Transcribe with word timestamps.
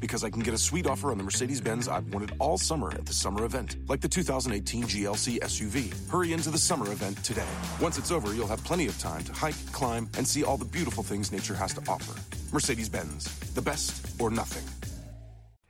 Because 0.00 0.24
I 0.24 0.30
can 0.30 0.40
get 0.42 0.54
a 0.54 0.58
sweet 0.58 0.86
offer 0.86 1.10
on 1.10 1.18
the 1.18 1.24
Mercedes 1.24 1.60
Benz 1.60 1.88
I've 1.88 2.12
wanted 2.14 2.32
all 2.38 2.56
summer 2.58 2.90
at 2.92 3.04
the 3.06 3.12
summer 3.12 3.44
event, 3.44 3.76
like 3.88 4.00
the 4.00 4.08
2018 4.08 4.84
GLC 4.84 5.38
SUV. 5.40 5.92
Hurry 6.10 6.32
into 6.32 6.50
the 6.50 6.58
summer 6.58 6.86
event 6.92 7.22
today. 7.24 7.46
Once 7.80 7.98
it's 7.98 8.10
over, 8.10 8.32
you'll 8.34 8.48
have 8.48 8.62
plenty 8.64 8.86
of 8.86 8.96
time 8.98 9.22
to 9.24 9.32
hike, 9.32 9.56
climb, 9.72 10.08
and 10.16 10.26
see 10.26 10.42
all 10.44 10.56
the 10.56 10.64
beautiful 10.64 11.02
things 11.04 11.32
nature 11.32 11.54
has 11.54 11.74
to 11.74 11.80
offer. 11.88 12.14
Mercedes 12.52 12.88
Benz, 12.88 13.26
the 13.54 13.62
best 13.62 14.06
or 14.20 14.30
nothing. 14.30 14.64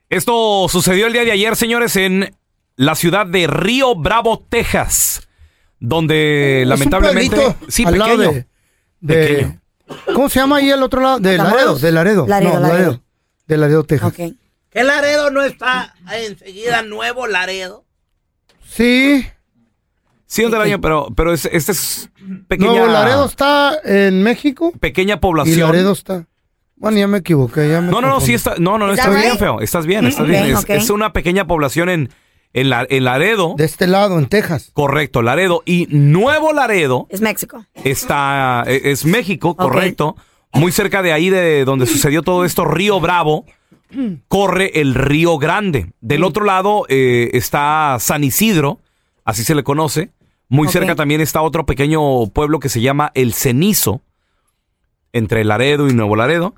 Esto 0.09 0.67
sucedió 0.69 1.07
el 1.07 1.13
día 1.13 1.23
de 1.23 1.31
ayer, 1.31 1.55
señores, 1.55 1.95
en 1.95 2.35
la 2.75 2.95
ciudad 2.95 3.25
de 3.25 3.47
Río 3.47 3.95
Bravo, 3.95 4.43
Texas, 4.49 5.27
donde 5.79 6.59
Es 6.61 6.63
un 6.65 6.69
lamentablemente, 6.69 7.35
pueblito 7.35 7.71
sí, 7.71 7.83
al 7.85 7.97
lado 7.97 8.17
pequeño, 8.17 8.31
de- 8.99 9.15
de- 9.15 9.27
pequeño. 9.27 9.61
¿Cómo 10.13 10.29
se 10.29 10.39
llama 10.39 10.57
ahí 10.57 10.69
el 10.69 10.83
otro 10.83 11.01
lado? 11.01 11.19
De 11.19 11.37
Laredo, 11.37 11.77
de 11.77 11.91
Laredo. 11.91 12.27
Laredo, 12.27 12.53
no, 12.53 12.59
Laredo. 12.67 13.01
De 13.51 13.57
Laredo, 13.57 13.83
Texas. 13.83 14.13
Ok. 14.17 14.33
¿Qué 14.69 14.83
Laredo 14.85 15.29
no 15.29 15.41
está 15.43 15.93
enseguida 16.13 16.83
nuevo 16.83 17.27
Laredo? 17.27 17.83
Sí. 18.65 19.25
Sí, 20.25 20.45
un 20.45 20.51
del 20.51 20.61
año, 20.61 20.79
pero, 20.79 21.07
pero 21.13 21.33
es, 21.33 21.43
este 21.51 21.73
es 21.73 22.09
pequeña, 22.47 22.71
Nuevo 22.71 22.87
Laredo 22.87 23.25
está 23.25 23.77
en 23.83 24.23
México 24.23 24.71
pequeña 24.79 25.15
y 25.15 25.17
población. 25.19 25.59
Laredo 25.69 25.91
está. 25.91 26.25
Bueno, 26.77 26.97
ya 26.97 27.07
me 27.07 27.17
equivoqué. 27.17 27.67
Ya 27.69 27.81
me 27.81 27.91
No, 27.91 27.99
no, 27.99 28.07
no, 28.07 28.21
sí 28.21 28.33
está, 28.33 28.55
no, 28.57 28.77
no, 28.77 28.87
no, 28.87 28.93
¿Is 28.93 28.99
estás 28.99 29.13
bien 29.13 29.37
feo, 29.37 29.59
estás 29.59 29.85
bien, 29.85 30.05
estás 30.05 30.25
bien. 30.25 30.55
Es 30.69 30.89
una 30.89 31.11
pequeña 31.11 31.45
población 31.45 31.89
en, 31.89 32.09
en, 32.53 32.69
la, 32.69 32.87
en 32.89 33.03
Laredo, 33.03 33.55
De 33.57 33.65
este 33.65 33.85
lado, 33.85 34.17
en 34.17 34.27
Texas. 34.27 34.71
correcto, 34.71 35.21
Laredo, 35.21 35.63
y 35.65 35.87
Nuevo 35.89 36.53
Laredo 36.53 37.07
Es 37.09 37.19
México. 37.19 37.65
está, 37.83 38.63
e- 38.65 38.91
es 38.91 39.03
México, 39.03 39.57
correcto, 39.57 40.15
muy 40.53 40.71
cerca 40.71 41.01
de 41.01 41.13
ahí 41.13 41.29
de 41.29 41.65
donde 41.65 41.85
sucedió 41.85 42.21
todo 42.23 42.45
esto, 42.45 42.65
Río 42.65 42.99
Bravo, 42.99 43.45
corre 44.27 44.81
el 44.81 44.95
Río 44.95 45.37
Grande. 45.37 45.93
Del 46.01 46.23
otro 46.23 46.45
lado 46.45 46.85
eh, 46.89 47.29
está 47.33 47.97
San 47.99 48.23
Isidro, 48.23 48.79
así 49.23 49.43
se 49.43 49.55
le 49.55 49.63
conoce. 49.63 50.11
Muy 50.49 50.67
cerca 50.67 50.95
también 50.95 51.21
está 51.21 51.41
otro 51.41 51.65
pequeño 51.65 52.27
pueblo 52.27 52.59
que 52.59 52.67
se 52.67 52.81
llama 52.81 53.11
El 53.15 53.33
Cenizo, 53.33 54.01
entre 55.13 55.45
Laredo 55.45 55.89
y 55.89 55.93
Nuevo 55.93 56.15
Laredo. 56.15 56.53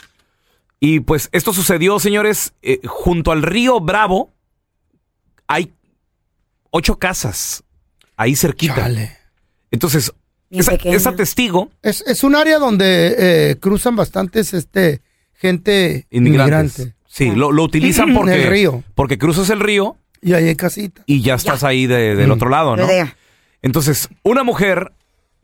Y 0.80 1.02
pues 1.02 1.30
esto 1.32 1.54
sucedió, 1.54 2.00
señores, 2.00 2.54
eh, 2.62 2.80
junto 2.86 3.32
al 3.32 3.44
Río 3.44 3.80
Bravo 3.80 4.32
hay 5.48 5.74
ocho 6.72 6.98
casas 6.98 7.64
ahí 8.18 8.36
cerquita. 8.36 8.76
Chale. 8.76 9.18
Entonces, 9.72 10.14
Esa 10.60 11.16
testigo 11.16 11.72
Es, 11.82 12.02
es 12.08 12.24
un 12.24 12.36
área 12.36 12.60
donde 12.60 13.16
eh, 13.18 13.56
cruzan 13.60 13.96
bastantes 13.96 14.54
este, 14.54 15.02
gente 15.34 16.06
inmigrantes. 16.12 16.80
inmigrante. 16.80 16.96
Sí, 17.08 17.32
lo, 17.32 17.52
lo 17.52 17.64
utilizan 17.64 18.10
En 18.10 18.16
porque, 18.16 18.44
el 18.44 18.50
río. 18.50 18.84
porque 18.96 19.18
cruzas 19.18 19.50
el 19.50 19.60
río 19.60 19.98
Y 20.22 20.34
ahí 20.34 20.48
hay 20.48 20.56
casita. 20.56 21.02
y 21.06 21.22
ya 21.22 21.36
estás 21.36 21.64
ahí 21.64 21.88
de- 21.88 22.16
del 22.16 22.30
Mm. 22.30 22.32
otro 22.34 22.50
lado, 22.50 22.76
¿no? 22.76 22.84
Rodea. 22.84 23.16
Entonces, 23.62 24.10
una 24.24 24.44
mujer 24.44 24.92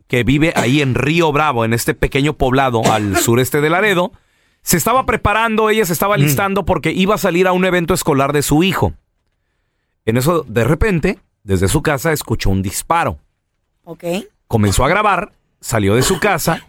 que 0.08 0.24
vive 0.24 0.52
ahí 0.56 0.80
en 0.82 0.94
Río 0.94 1.30
Bravo, 1.32 1.64
en 1.64 1.72
este 1.72 1.94
pequeño 1.94 2.34
poblado 2.36 2.82
al 2.92 3.16
sureste 3.18 3.60
de 3.60 3.70
Laredo, 3.70 4.12
se 4.62 4.76
estaba 4.76 5.06
preparando, 5.06 5.70
ella 5.70 5.84
se 5.86 5.92
estaba 5.92 6.16
Mm. 6.18 6.20
listando 6.20 6.64
porque 6.64 6.92
iba 6.92 7.14
a 7.14 7.18
salir 7.18 7.46
a 7.46 7.52
un 7.52 7.64
evento 7.64 7.94
escolar 7.94 8.32
de 8.32 8.42
su 8.42 8.62
hijo. 8.62 8.92
En 10.04 10.16
eso, 10.16 10.44
de 10.48 10.64
repente, 10.64 11.18
desde 11.44 11.68
su 11.68 11.82
casa 11.82 12.12
escuchó 12.12 12.50
un 12.50 12.62
disparo. 12.62 13.18
Ok. 13.84 14.04
Comenzó 14.50 14.84
a 14.84 14.88
grabar, 14.88 15.30
salió 15.60 15.94
de 15.94 16.02
su 16.02 16.18
casa 16.18 16.66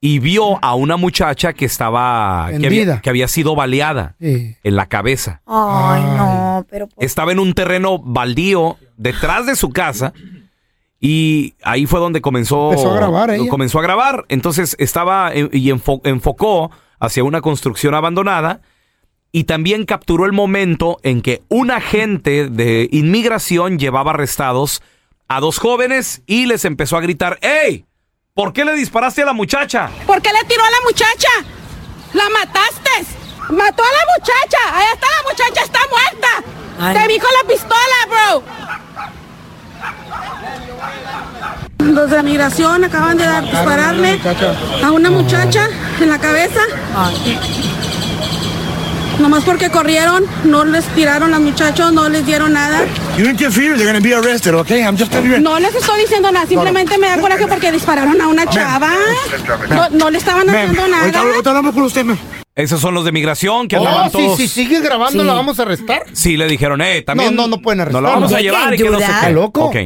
y 0.00 0.20
vio 0.20 0.58
a 0.64 0.74
una 0.74 0.96
muchacha 0.96 1.52
que 1.52 1.66
estaba, 1.66 2.48
En 2.50 2.62
que 2.62 2.66
había, 2.68 2.80
vida. 2.82 3.00
que 3.02 3.10
había 3.10 3.28
sido 3.28 3.54
baleada 3.54 4.14
Sí. 4.18 4.56
en 4.64 4.74
la 4.74 4.86
cabeza. 4.86 5.42
Ay, 5.46 6.02
no, 6.02 6.64
pero 6.70 6.86
por- 6.88 7.04
Estaba 7.04 7.30
en 7.32 7.40
un 7.40 7.52
terreno 7.52 7.98
baldío 7.98 8.78
detrás 8.96 9.44
de 9.44 9.54
su 9.54 9.68
casa 9.68 10.14
y 10.98 11.52
ahí 11.62 11.84
fue 11.84 12.00
donde 12.00 12.22
comenzó 12.22 12.70
Empezó 12.70 12.92
a 12.92 12.96
grabar 12.96 13.30
ella. 13.32 13.50
comenzó 13.50 13.80
a 13.80 13.82
grabar. 13.82 14.24
Entonces 14.30 14.74
estaba 14.78 15.30
en- 15.34 15.50
y 15.52 15.66
enfo- 15.70 16.00
enfocó 16.04 16.70
hacia 17.00 17.22
una 17.22 17.42
construcción 17.42 17.94
abandonada 17.94 18.62
y 19.30 19.44
también 19.44 19.84
capturó 19.84 20.24
el 20.24 20.32
momento 20.32 20.98
en 21.02 21.20
que 21.20 21.42
un 21.50 21.70
agente 21.70 22.48
de 22.48 22.88
inmigración 22.92 23.78
llevaba 23.78 24.12
arrestados 24.12 24.80
a 25.28 25.40
dos 25.40 25.58
jóvenes 25.58 26.22
y 26.26 26.46
les 26.46 26.64
empezó 26.64 26.96
a 26.96 27.00
gritar, 27.00 27.38
¡Ey! 27.42 27.86
¿Por 28.34 28.52
qué 28.52 28.64
le 28.64 28.74
disparaste 28.74 29.22
a 29.22 29.26
la 29.26 29.32
muchacha? 29.32 29.90
¿Por 30.06 30.20
qué 30.20 30.30
le 30.32 30.44
tiró 30.48 30.62
a 30.64 30.70
la 30.70 30.80
muchacha? 30.84 31.28
¡La 32.14 32.28
mataste! 32.30 32.90
¡Mató 33.50 33.82
a 33.82 33.86
la 33.86 34.04
muchacha! 34.18 34.58
¡Ahí 34.72 34.86
está 34.92 35.06
la 35.06 35.30
muchacha! 35.30 35.62
¡Está 35.64 35.78
muerta! 35.90 36.28
Ay. 36.80 36.96
¡Te 36.96 37.08
vi 37.08 37.18
con 37.20 37.30
la 37.42 37.48
pistola, 37.48 38.06
bro! 38.08 38.42
Los 41.78 42.10
de 42.10 42.22
migración 42.22 42.82
acaban 42.84 43.16
de 43.18 43.24
dar- 43.24 43.44
dispararle 43.44 44.18
a 44.82 44.90
una 44.90 45.10
muchacha 45.10 45.68
en 46.00 46.08
la 46.10 46.18
cabeza. 46.18 46.60
Nomás 49.20 49.44
porque 49.44 49.70
corrieron, 49.70 50.24
no 50.44 50.64
les 50.64 50.84
tiraron 50.86 51.32
a 51.32 51.38
los 51.38 51.40
muchachos, 51.48 51.92
no 51.92 52.08
les 52.08 52.26
dieron 52.26 52.52
nada. 52.52 52.80
You 53.16 53.26
interfere, 53.26 53.74
they're 53.76 53.86
gonna 53.86 54.00
be 54.00 54.12
arrested, 54.14 54.54
okay? 54.54 54.80
I'm 54.82 54.96
just 54.98 55.12
telling 55.12 55.30
you. 55.30 55.38
No 55.40 55.58
les 55.60 55.74
estoy 55.74 56.00
diciendo 56.00 56.30
nada, 56.32 56.46
simplemente 56.46 56.98
me 56.98 57.08
da 57.08 57.18
coraje 57.20 57.46
porque 57.46 57.70
dispararon 57.70 58.20
a 58.20 58.26
una 58.28 58.46
chava. 58.46 58.92
No, 59.70 59.88
no 59.90 60.10
le 60.10 60.18
estaban 60.18 60.48
haciendo 60.50 60.88
nada. 60.88 61.20
ahorita 61.20 61.50
hablamos 61.50 61.74
con 61.74 61.84
usted, 61.84 62.04
ma'am. 62.04 62.18
Esos 62.56 62.80
son 62.80 62.94
los 62.94 63.04
de 63.04 63.12
migración 63.12 63.66
que 63.66 63.76
Oh, 63.76 63.80
andaban 63.80 64.10
sí, 64.10 64.18
todos. 64.18 64.36
si 64.36 64.46
sigue 64.48 64.80
grabando, 64.80 65.22
Sí. 65.22 65.26
¿la 65.26 65.32
vamos 65.34 65.58
a 65.58 65.62
arrestar? 65.62 66.04
Sí, 66.12 66.36
le 66.36 66.46
dijeron, 66.46 66.80
eh, 66.82 67.02
también. 67.02 67.34
No, 67.34 67.42
no, 67.42 67.56
no 67.56 67.62
pueden 67.62 67.78
No 67.78 67.82
arrestar. 67.82 68.02
la 68.02 68.10
vamos 68.10 68.32
a 68.32 68.40
llevar 68.40 68.74
y 68.74 68.76
que 68.76 68.90
no. 68.90 68.98
¿Está 68.98 69.30
loco? 69.30 69.64
Ok. 69.66 69.76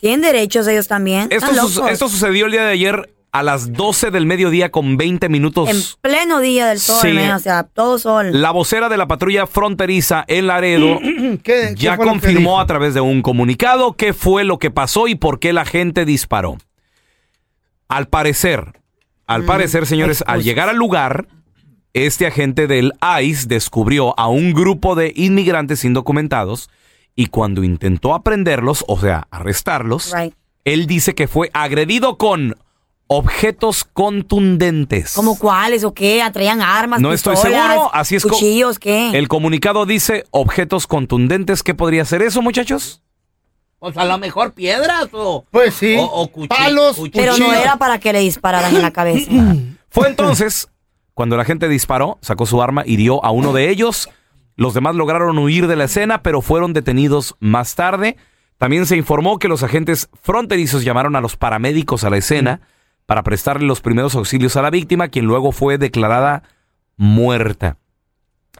Tienen 0.00 0.20
derechos 0.22 0.66
ellos 0.68 0.86
también. 0.88 1.28
Su- 1.68 1.86
esto 1.86 2.08
sucedió 2.08 2.46
el 2.46 2.52
día 2.52 2.62
de 2.64 2.72
ayer 2.72 3.10
a 3.30 3.42
las 3.42 3.72
12 3.74 4.10
del 4.10 4.24
mediodía 4.26 4.70
con 4.70 4.96
20 4.96 5.28
minutos. 5.28 5.68
En 5.68 5.76
pleno 6.00 6.40
día 6.40 6.66
del 6.68 6.80
sol, 6.80 7.00
Sí. 7.02 7.12
man, 7.12 7.32
o 7.32 7.38
sea, 7.38 7.62
todo 7.64 7.98
sol. 7.98 8.30
La 8.32 8.50
vocera 8.52 8.88
de 8.88 8.96
la 8.96 9.06
patrulla 9.06 9.46
fronteriza 9.46 10.24
en 10.28 10.46
Laredo 10.46 10.98
¿Qué- 11.02 11.38
qué 11.42 11.74
ya 11.76 11.96
confirmó 11.98 12.58
a 12.60 12.66
través 12.66 12.94
de 12.94 13.00
un 13.02 13.20
comunicado 13.22 13.92
qué 13.92 14.12
fue 14.14 14.44
lo 14.44 14.58
que 14.58 14.70
pasó 14.70 15.08
y 15.08 15.14
por 15.14 15.40
qué 15.40 15.52
la 15.52 15.64
gente 15.66 16.04
disparó. 16.04 16.56
Al 17.88 18.08
parecer, 18.08 18.72
al 19.26 19.44
parecer, 19.44 19.86
señores, 19.86 20.22
al 20.26 20.42
llegar 20.42 20.68
al 20.68 20.76
lugar, 20.76 21.26
este 21.94 22.26
agente 22.26 22.66
del 22.66 22.92
ICE 23.22 23.46
descubrió 23.48 24.18
a 24.18 24.28
un 24.28 24.52
grupo 24.52 24.94
de 24.94 25.12
inmigrantes 25.16 25.84
indocumentados 25.84 26.68
y 27.14 27.26
cuando 27.26 27.64
intentó 27.64 28.14
aprenderlos, 28.14 28.84
o 28.88 28.98
sea, 29.00 29.26
arrestarlos, 29.30 30.12
Right. 30.14 30.34
él 30.64 30.86
dice 30.86 31.14
que 31.14 31.28
fue 31.28 31.50
agredido 31.54 32.16
con 32.18 32.56
objetos 33.08 33.84
contundentes. 33.84 35.14
¿Cómo 35.14 35.38
cuáles 35.38 35.82
o 35.84 35.92
qué? 35.92 36.22
¿Traían 36.32 36.60
armas, 36.62 37.00
No 37.00 37.12
estoy 37.12 37.36
seguro, 37.36 37.90
así 37.92 38.16
es 38.16 38.22
co- 38.22 38.30
cuchillos, 38.30 38.78
qué? 38.78 39.10
El 39.18 39.28
comunicado 39.28 39.86
dice 39.86 40.24
objetos 40.30 40.86
contundentes. 40.86 41.62
¿Qué 41.62 41.74
podría 41.74 42.04
ser 42.04 42.22
eso, 42.22 42.42
muchachos? 42.42 43.02
Pues 43.78 43.96
a 43.96 44.04
lo 44.04 44.18
mejor 44.18 44.52
piedras 44.52 45.08
o. 45.12 45.44
Pues 45.50 45.74
sí. 45.74 45.96
O- 45.98 46.04
o 46.04 46.28
cuchi- 46.32 46.48
Palos, 46.48 46.96
cuchillos. 46.96 47.12
Pero 47.24 47.32
no 47.38 47.46
cuchillos. 47.46 47.62
era 47.64 47.76
para 47.76 47.98
que 47.98 48.12
le 48.12 48.20
dispararan 48.20 48.74
en 48.74 48.82
la 48.82 48.90
cabeza. 48.92 49.30
Fue 49.88 50.08
entonces 50.08 50.68
cuando 51.14 51.36
la 51.36 51.44
gente 51.44 51.68
disparó, 51.68 52.18
sacó 52.20 52.44
su 52.46 52.60
arma, 52.62 52.82
hirió 52.86 53.24
a 53.24 53.30
uno 53.30 53.52
de 53.52 53.70
ellos. 53.70 54.08
Los 54.56 54.74
demás 54.74 54.94
lograron 54.96 55.38
huir 55.38 55.66
de 55.66 55.76
la 55.76 55.84
escena, 55.84 56.22
pero 56.22 56.42
fueron 56.42 56.72
detenidos 56.72 57.36
más 57.40 57.74
tarde. 57.74 58.16
También 58.58 58.86
se 58.86 58.96
informó 58.96 59.38
que 59.38 59.46
los 59.48 59.62
agentes 59.62 60.08
fronterizos 60.20 60.84
llamaron 60.84 61.14
a 61.16 61.20
los 61.20 61.36
paramédicos 61.36 62.02
a 62.04 62.10
la 62.10 62.16
escena 62.16 62.60
para 63.08 63.22
prestarle 63.22 63.66
los 63.66 63.80
primeros 63.80 64.14
auxilios 64.16 64.58
a 64.58 64.62
la 64.62 64.68
víctima, 64.68 65.08
quien 65.08 65.24
luego 65.24 65.50
fue 65.50 65.78
declarada 65.78 66.42
muerta. 66.98 67.78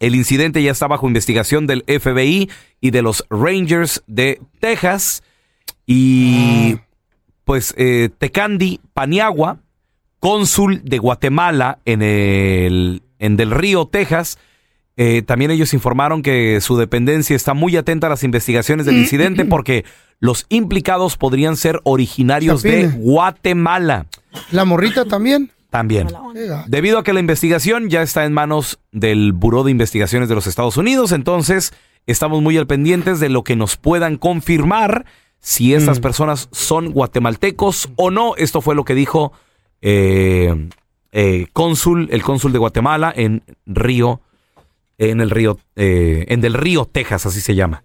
El 0.00 0.15
incidente 0.15 0.62
ya 0.62 0.71
está 0.71 0.87
bajo 0.87 1.06
investigación 1.06 1.67
del 1.67 1.85
FBI 1.87 2.49
y 2.81 2.91
de 2.91 3.03
los 3.03 3.27
Rangers 3.29 4.03
de 4.06 4.41
Texas. 4.59 5.23
Y 5.85 6.79
pues 7.45 7.75
eh, 7.77 8.09
Tecandi 8.17 8.81
Paniagua, 8.95 9.59
cónsul 10.19 10.81
de 10.83 10.97
Guatemala 10.97 11.81
en 11.85 12.00
el 12.00 13.03
en 13.19 13.37
Del 13.37 13.50
Río, 13.50 13.85
Texas. 13.85 14.39
eh, 14.97 15.21
también 15.27 15.50
ellos 15.50 15.75
informaron 15.75 16.23
que 16.23 16.62
su 16.62 16.79
dependencia 16.79 17.37
está 17.37 17.53
muy 17.53 17.77
atenta 17.77 18.06
a 18.06 18.11
las 18.11 18.25
investigaciones 18.25 18.87
del 18.87 18.97
incidente 18.97 19.45
porque 19.45 19.85
los 20.21 20.47
implicados 20.49 21.19
podrían 21.19 21.59
ser 21.59 21.81
originarios 21.85 22.62
de. 22.62 22.89
Guatemala 22.89 24.06
La 24.50 24.64
morrita 24.64 25.05
también. 25.05 25.50
también. 25.70 26.08
Debido 26.67 26.99
a 26.99 27.05
que 27.05 27.12
la 27.12 27.20
investigación 27.20 27.90
ya 27.90 28.02
está 28.02 28.25
en 28.25 28.32
manos 28.32 28.79
del 28.93 29.32
Buró 29.32 29.64
de 29.64 29.70
Investigaciones 29.70 30.29
de 30.29 30.35
los 30.35 30.46
Estados 30.46 30.76
Unidos, 30.76 31.12
entonces 31.12 31.73
estamos 32.06 32.40
muy 32.43 32.56
al 32.56 32.67
pendientes 32.67 33.20
de 33.20 33.29
lo 33.29 33.44
que 33.44 33.55
nos 33.56 33.76
puedan 33.76 34.17
confirmar 34.17 35.05
si 35.40 35.75
estas 35.75 35.99
Mm. 35.99 36.02
personas 36.02 36.49
son 36.52 36.90
guatemaltecos 36.93 37.90
o 37.96 38.11
no. 38.11 38.35
Esto 38.37 38.61
fue 38.61 38.75
lo 38.75 38.85
que 38.85 38.94
dijo 38.94 39.32
eh, 39.82 40.69
eh, 41.12 41.46
cónsul, 41.52 42.08
el 42.11 42.23
cónsul 42.23 42.52
de 42.52 42.58
Guatemala 42.58 43.12
en 43.14 43.43
Río, 43.67 44.20
en 44.99 45.20
el 45.20 45.31
río, 45.31 45.58
eh, 45.76 46.25
en 46.29 46.40
Del 46.40 46.55
Río, 46.55 46.85
Texas, 46.87 47.26
así 47.26 47.40
se 47.40 47.55
llama. 47.55 47.85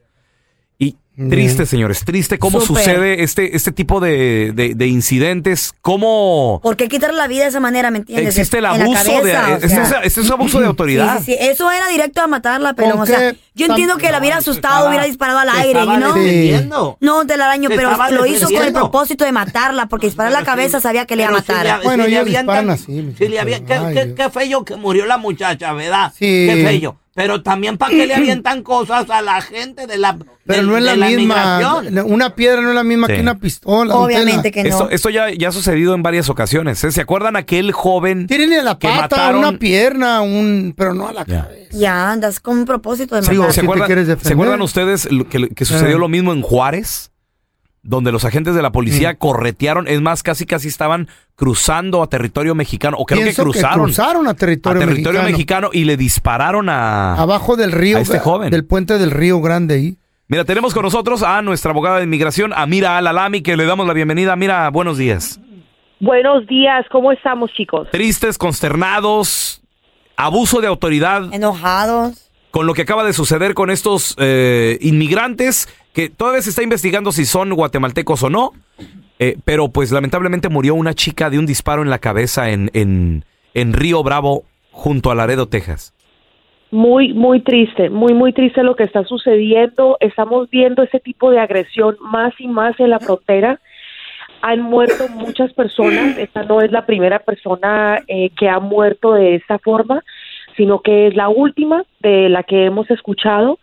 Triste, 1.16 1.68
señores, 1.68 2.04
triste 2.06 2.40
cómo 2.40 2.60
Súper. 2.60 2.84
sucede 2.86 3.22
este, 3.24 3.56
este 3.56 3.72
tipo 3.72 4.00
de, 4.00 4.52
de- 4.56 4.74
de 4.74 4.88
incidentes, 4.88 5.72
cómo 5.82 6.60
¿Por 6.64 6.76
qué 6.76 6.88
quitarle 6.90 7.18
la 7.18 7.28
vida 7.28 7.44
de 7.44 7.50
esa 7.50 7.60
manera, 7.60 7.92
me 7.92 8.00
entiendes? 8.00 8.30
existe 8.30 8.58
el 8.58 8.66
En 8.66 8.72
la 8.80 8.84
abuso 8.86 9.04
de 9.22 9.32
cabeza, 9.32 9.48
o 9.52 9.54
este 9.58 9.70
sea. 9.70 9.84
es, 9.84 9.94
este 10.08 10.22
es 10.22 10.32
abuso 10.32 10.60
de 10.60 10.66
autoridad. 10.66 11.20
Sí, 11.20 11.26
sí, 11.26 11.32
sí. 11.34 11.38
Eso 11.40 11.70
era 11.70 11.88
directo 11.90 12.22
a 12.24 12.28
matarla, 12.28 12.74
pero, 12.74 12.94
¿Con 12.94 13.02
o 13.02 13.06
sea, 13.06 13.32
yo 13.54 13.66
entiendo 13.68 13.98
que 13.98 14.10
la 14.12 14.18
hubiera 14.18 14.38
asustado, 14.38 14.74
estaba- 14.78 14.90
hubiera 14.90 15.06
disparado 15.06 15.38
al 15.38 15.50
aire, 15.50 15.86
¿no? 15.86 16.14
defendiendo. 16.16 16.98
No, 17.00 17.28
telaraño, 17.28 17.70
Se 17.70 17.76
pero 17.76 17.92
estaba 17.92 18.10
lo 18.10 18.26
hizo 18.26 18.40
con 18.46 18.48
el 18.48 18.50
defendiendo. 18.56 18.80
propósito 18.80 19.24
de 19.24 19.32
matarla, 19.34 19.86
porque 19.86 20.08
disparar 20.08 20.32
la 20.32 20.40
Pero 20.40 20.48
cabeza 20.52 20.82
sabía 20.82 21.06
que 21.06 21.16
le 21.16 21.24
iba 21.26 21.38
a 21.38 21.42
pero 21.44 21.58
matar. 21.60 21.84
Bueno, 21.84 22.06
ellos 22.06 22.22
avientan- 22.22 22.46
disparan 22.46 22.70
así, 22.72 22.92
mi 22.92 23.14
si 23.14 23.28
le 23.28 23.38
chico. 23.38 23.42
avien- 23.44 23.66
qué, 23.66 23.94
qué- 23.94 24.16
qué 24.16 24.30
feo 24.32 24.66
que 24.66 24.76
murió 24.78 25.06
la 25.06 25.18
muchacha, 25.18 25.74
¿verdad? 25.74 26.12
Sí. 26.18 26.48
Qué 26.50 26.66
feo. 26.68 26.98
Pero 27.16 27.44
también 27.44 27.78
para 27.78 27.92
que 27.92 28.08
le 28.08 28.16
avientan 28.16 28.64
cosas 28.64 29.08
a 29.12 29.22
la 29.22 29.40
gente 29.42 29.86
de 29.86 29.98
la 29.98 30.18
Pero 30.48 30.62
de- 30.62 30.68
no 30.68 30.78
es 30.78 30.84
la 30.84 30.96
misma. 30.96 31.60
migración. 31.60 32.12
Una 32.12 32.34
piedra 32.34 32.60
no 32.62 32.70
es 32.70 32.76
la 32.76 32.84
misma 32.84 33.06
Sí. 33.06 33.14
que 33.14 33.22
una 33.22 33.38
pistola. 33.38 33.96
Obviamente 33.96 34.52
que 34.52 34.64
no. 34.64 34.70
Esto, 34.70 34.90
esto 34.90 35.10
ya, 35.12 35.30
ya 35.30 35.50
ha 35.50 35.52
sucedido 35.52 35.94
en 35.94 36.02
varias 36.02 36.30
ocasiones. 36.30 36.84
¿eh? 36.84 36.92
¿Se 36.92 37.02
acuerdan 37.02 37.36
aquel 37.36 37.72
joven? 37.72 38.26
Tírenle 38.26 38.60
a 38.62 38.64
la 38.64 38.80
que 38.80 38.88
pata, 38.88 39.16
mataron- 39.18 39.38
una 39.48 39.60
pierna, 39.60 40.22
un, 40.22 40.74
pero 40.76 40.96
no 40.96 41.08
a 41.08 41.14
la 41.14 41.24
Ya. 41.26 41.44
cabeza. 41.44 41.78
Ya 41.78 42.12
andas 42.12 42.40
con 42.40 42.58
un 42.58 42.66
propósito 42.66 43.16
de 43.16 43.22
Sí, 43.22 43.30
matar. 43.32 43.42
o 43.42 43.48
¿Se 43.48 43.54
si 43.54 43.60
te 43.60 43.66
acuerdan, 43.68 43.86
quieres 43.86 44.08
defender. 44.08 44.28
¿se 44.28 44.34
acuerdan 44.34 44.62
ustedes 44.64 45.12
lo 45.12 45.30
que, 45.30 45.50
que 45.50 45.66
sucedió 45.66 45.98
Eh. 45.98 46.00
lo 46.00 46.08
mismo 46.10 46.34
en 46.34 46.42
Juárez? 46.42 47.12
Donde 47.86 48.12
los 48.14 48.24
agentes 48.24 48.56
de 48.56 48.62
la 48.62 48.72
policía 48.72 49.14
Mm. 49.14 49.18
corretearon, 49.18 49.88
es 49.90 50.00
más, 50.02 50.24
casi 50.24 50.46
casi 50.46 50.70
estaban 50.70 51.10
cruzando 51.36 52.02
a 52.02 52.08
territorio 52.08 52.56
mexicano, 52.56 52.96
o 52.98 53.06
creo 53.06 53.22
Pienso 53.22 53.44
que 53.44 53.52
cruzaron, 53.52 53.86
cruzaron 53.86 54.28
a 54.28 54.32
a 54.32 54.34
territorio, 54.36 54.80
territorio 54.80 55.22
mexicano. 55.24 55.68
mexicano. 55.68 55.70
y 55.74 55.84
le 55.84 55.98
dispararon 55.98 56.70
a... 56.70 57.16
Abajo 57.16 57.56
del 57.58 57.72
río. 57.74 57.98
a 57.98 58.02
este 58.02 58.20
joven. 58.20 58.50
Del 58.52 58.64
puente 58.66 58.98
del 58.98 59.12
río 59.12 59.42
grande 59.42 59.76
ahí. 59.76 59.98
Mira, 60.30 60.46
tenemos 60.46 60.74
con 60.74 60.84
nosotros 60.84 61.22
a 61.24 61.42
nuestra 61.42 61.72
abogada 61.72 61.98
de 61.98 62.06
inmigración, 62.06 62.54
Amira 62.56 62.98
Alalami, 62.98 63.42
que 63.42 63.58
le 63.58 63.66
damos 63.66 63.86
la 63.86 63.94
bienvenida. 63.94 64.36
Mira, 64.38 64.70
buenos 64.70 64.98
días. 64.98 65.40
Buenos 66.00 66.48
días, 66.48 66.86
¿cómo 66.92 67.12
estamos 67.12 67.52
chicos? 67.52 67.90
Tristes, 67.92 68.38
consternados, 68.38 69.62
abuso 70.16 70.62
de 70.62 70.68
autoridad 70.68 71.34
Enojados. 71.34 72.30
con 72.52 72.66
lo 72.66 72.74
que 72.74 72.82
acaba 72.84 73.04
de 73.04 73.14
suceder 73.14 73.54
con 73.54 73.70
estos 73.70 74.16
eh, 74.18 74.78
inmigrantes, 74.82 75.68
que 75.94 76.10
todavía 76.10 76.42
se 76.42 76.50
está 76.50 76.64
investigando 76.64 77.12
si 77.12 77.26
son 77.26 77.54
guatemaltecos 77.54 78.24
o 78.24 78.30
no, 78.30 78.52
eh, 79.20 79.38
pero 79.46 79.70
pues 79.70 79.92
lamentablemente 79.92 80.50
murió 80.50 80.76
una 80.76 80.94
chica 80.94 81.30
de 81.30 81.40
un 81.40 81.46
disparo 81.46 81.84
en 81.84 81.90
la 81.90 82.00
cabeza 82.00 82.50
en, 82.50 82.72
en, 82.74 83.26
en 83.54 83.74
Río 83.74 84.02
Bravo, 84.04 84.44
junto 84.72 85.12
a 85.12 85.16
Laredo, 85.16 85.48
Texas. 85.48 85.94
Muy, 86.72 87.14
muy 87.14 87.42
triste, 87.42 87.92
muy, 87.92 88.16
muy 88.16 88.34
triste 88.34 88.64
lo 88.64 88.76
que 88.76 88.84
está 88.84 89.04
sucediendo. 89.04 89.98
Estamos 90.00 90.50
viendo 90.50 90.82
ese 90.82 91.00
tipo 91.00 91.30
de 91.30 91.40
agresión 91.40 91.96
más 92.02 92.34
y 92.40 92.48
más 92.48 92.80
en 92.80 92.90
la 92.90 93.00
frontera. 93.00 93.60
Han 94.42 94.62
muerto 94.62 95.08
muchas 95.10 95.54
personas. 95.54 96.18
Esta 96.18 96.42
no 96.42 96.62
es 96.62 96.72
la 96.72 96.88
primera 96.88 97.20
persona 97.20 98.02
eh, 98.08 98.32
que 98.32 98.50
ha 98.50 98.60
muerto 98.60 99.14
de 99.14 99.36
esta 99.36 99.60
forma, 99.60 100.04
sino 100.58 100.82
que 100.82 101.08
es 101.08 101.16
la 101.16 101.30
última 101.30 101.84
de 102.00 102.30
la 102.30 102.42
que 102.42 102.66
hemos 102.66 102.90
escuchado. 102.90 103.60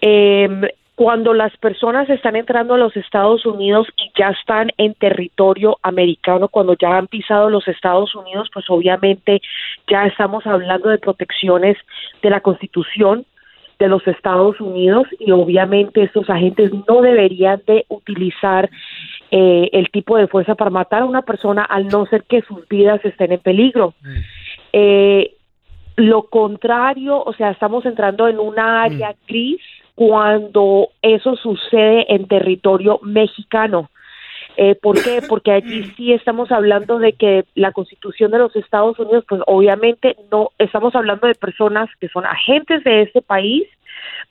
Eh, 0.00 0.48
cuando 0.96 1.34
las 1.34 1.54
personas 1.58 2.08
están 2.08 2.36
entrando 2.36 2.74
a 2.74 2.78
los 2.78 2.96
Estados 2.96 3.44
Unidos 3.44 3.86
y 3.98 4.10
ya 4.18 4.28
están 4.30 4.70
en 4.78 4.94
territorio 4.94 5.76
americano, 5.82 6.48
cuando 6.48 6.74
ya 6.74 6.96
han 6.96 7.06
pisado 7.06 7.50
los 7.50 7.68
Estados 7.68 8.14
Unidos, 8.14 8.48
pues 8.52 8.64
obviamente 8.70 9.42
ya 9.88 10.06
estamos 10.06 10.46
hablando 10.46 10.88
de 10.88 10.96
protecciones 10.96 11.76
de 12.22 12.30
la 12.30 12.40
Constitución 12.40 13.26
de 13.78 13.88
los 13.88 14.06
Estados 14.08 14.58
Unidos 14.58 15.06
y 15.20 15.32
obviamente 15.32 16.02
estos 16.02 16.30
agentes 16.30 16.72
no 16.88 17.02
deberían 17.02 17.60
de 17.66 17.84
utilizar 17.88 18.70
eh, 19.30 19.68
el 19.72 19.90
tipo 19.90 20.16
de 20.16 20.28
fuerza 20.28 20.54
para 20.54 20.70
matar 20.70 21.02
a 21.02 21.06
una 21.06 21.20
persona 21.20 21.62
al 21.62 21.88
no 21.88 22.06
ser 22.06 22.22
que 22.22 22.40
sus 22.40 22.66
vidas 22.68 23.04
estén 23.04 23.32
en 23.32 23.40
peligro. 23.40 23.92
Eh, 24.72 25.34
lo 25.96 26.22
contrario, 26.22 27.22
o 27.22 27.34
sea, 27.34 27.50
estamos 27.50 27.84
entrando 27.84 28.28
en 28.28 28.38
una 28.38 28.82
área 28.82 29.14
gris 29.28 29.60
cuando 29.96 30.90
eso 31.02 31.36
sucede 31.36 32.14
en 32.14 32.28
territorio 32.28 33.00
mexicano. 33.02 33.90
Eh, 34.58 34.74
¿Por 34.74 35.02
qué? 35.02 35.22
Porque 35.26 35.50
allí 35.50 35.84
sí 35.96 36.12
estamos 36.12 36.52
hablando 36.52 36.98
de 36.98 37.14
que 37.14 37.44
la 37.54 37.72
Constitución 37.72 38.30
de 38.30 38.38
los 38.38 38.54
Estados 38.56 38.98
Unidos, 38.98 39.24
pues 39.28 39.42
obviamente 39.46 40.16
no 40.30 40.50
estamos 40.58 40.94
hablando 40.94 41.26
de 41.26 41.34
personas 41.34 41.88
que 41.98 42.08
son 42.08 42.24
agentes 42.24 42.84
de 42.84 43.02
este 43.02 43.22
país, 43.22 43.64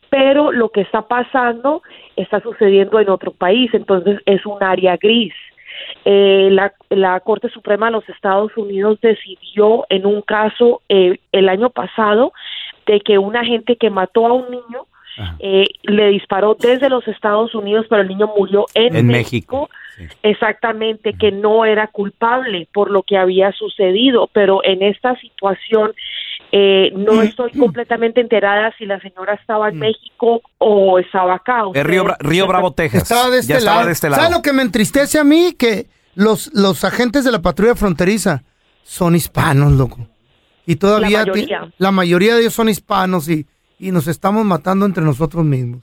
pero 0.10 0.52
lo 0.52 0.70
que 0.70 0.82
está 0.82 1.02
pasando 1.04 1.82
está 2.16 2.40
sucediendo 2.42 3.00
en 3.00 3.10
otro 3.10 3.32
país, 3.32 3.72
entonces 3.74 4.20
es 4.26 4.46
un 4.46 4.62
área 4.64 4.98
gris. 4.98 5.34
Eh, 6.06 6.50
la, 6.52 6.74
la 6.90 7.20
Corte 7.20 7.50
Suprema 7.50 7.88
de 7.88 7.94
los 7.94 8.10
Estados 8.10 8.56
Unidos 8.56 9.00
decidió 9.02 9.86
en 9.90 10.06
un 10.06 10.22
caso 10.22 10.82
eh, 10.90 11.20
el 11.32 11.50
año 11.50 11.72
pasado 11.72 12.34
de 12.86 13.02
que 13.02 13.18
un 13.18 13.36
agente 13.36 13.78
que 13.78 13.90
mató 13.90 14.28
a 14.28 14.34
un 14.34 14.50
niño 14.50 14.86
eh, 15.40 15.66
le 15.84 16.08
disparó 16.10 16.56
desde 16.60 16.90
los 16.90 17.08
Estados 17.08 17.54
Unidos, 17.56 17.86
pero 17.90 18.02
el 18.02 18.08
niño 18.08 18.30
murió 18.38 18.66
en, 18.74 18.96
En 18.96 19.08
México. 19.08 19.70
Exactamente, 20.24 21.14
que 21.14 21.32
no 21.32 21.64
era 21.66 21.88
culpable 21.88 22.68
por 22.74 22.92
lo 22.92 23.04
que 23.04 23.18
había 23.18 23.52
sucedido, 23.54 24.30
pero 24.34 24.62
en 24.64 24.82
esta 24.84 25.16
situación 25.20 25.94
Eh, 26.52 26.92
no 26.96 27.22
estoy 27.22 27.52
completamente 27.52 28.22
enterada 28.22 28.74
si 28.78 28.86
la 28.86 29.00
señora 29.02 29.34
estaba 29.34 29.70
en 29.70 29.80
México 29.80 30.42
o 30.58 31.00
estaba 31.00 31.36
acá. 31.36 31.64
Es 31.74 31.84
Río, 31.84 32.06
Bra- 32.06 32.18
Río 32.20 32.48
Bravo, 32.48 32.72
Texas. 32.72 33.02
Estaba 33.04 33.30
de 33.30 33.40
este 33.40 33.54
ya 33.54 33.58
estaba 33.58 33.76
lado. 33.78 33.88
de 33.88 33.94
este 33.94 34.10
lado. 34.10 34.22
¿Sabes 34.22 34.38
lo 34.38 34.42
que 34.42 34.54
me 34.54 34.62
entristece 34.62 35.20
a 35.20 35.24
mí? 35.26 35.54
Que 35.58 35.88
los, 36.14 36.52
los 36.54 36.84
agentes 36.86 37.26
de 37.26 37.32
la 37.32 37.42
patrulla 37.42 37.76
fronteriza 37.76 38.44
son 38.84 39.16
hispanos, 39.16 39.74
loco. 39.74 40.08
Y 40.66 40.76
todavía 40.78 41.20
La 41.20 41.26
mayoría. 41.26 41.72
la 41.78 41.92
mayoría 41.92 42.36
de 42.36 42.42
ellos 42.42 42.54
son 42.54 42.70
hispanos 42.70 43.28
y, 43.28 43.46
y 43.80 43.92
nos 43.92 44.08
estamos 44.08 44.46
matando 44.46 44.86
entre 44.86 45.04
nosotros 45.04 45.44
mismos. 45.44 45.82